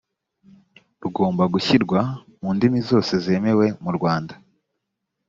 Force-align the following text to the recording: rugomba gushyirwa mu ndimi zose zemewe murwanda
rugomba 1.01 1.43
gushyirwa 1.53 1.99
mu 2.41 2.49
ndimi 2.55 2.79
zose 2.89 3.13
zemewe 3.25 3.65
murwanda 3.83 4.35